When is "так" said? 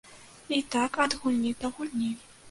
0.75-0.95